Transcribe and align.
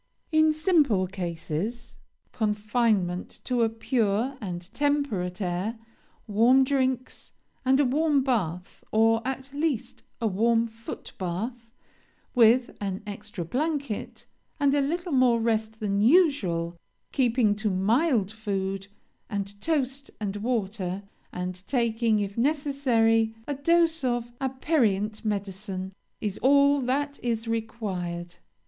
"In 0.31 0.51
simple 0.51 1.05
cases 1.05 1.95
confinement 2.31 3.39
to 3.43 3.61
a 3.61 3.69
pure 3.69 4.35
and 4.41 4.67
temperate 4.73 5.39
air, 5.41 5.77
warm 6.25 6.63
drinks, 6.63 7.33
and 7.63 7.79
a 7.79 7.85
warm 7.85 8.23
bath, 8.23 8.83
or, 8.91 9.21
at 9.27 9.53
least, 9.53 10.01
a 10.19 10.25
warm 10.25 10.65
foot 10.65 11.13
bath, 11.19 11.69
with 12.33 12.75
an 12.81 13.03
extra 13.05 13.45
blanket, 13.45 14.25
and 14.59 14.73
a 14.73 14.81
little 14.81 15.11
more 15.11 15.39
rest 15.39 15.79
than 15.79 16.01
usual, 16.01 16.75
keeping 17.11 17.55
to 17.57 17.69
mild 17.69 18.31
food, 18.31 18.87
and 19.29 19.61
toast 19.61 20.09
and 20.19 20.37
water, 20.37 21.03
and 21.31 21.61
taking, 21.67 22.19
if 22.21 22.35
necessary, 22.39 23.35
a 23.47 23.53
dose 23.53 24.03
of 24.03 24.31
aperient 24.41 25.23
medicine, 25.23 25.93
is 26.19 26.39
all 26.39 26.81
that 26.81 27.19
is 27.21 27.47
required. 27.47 28.37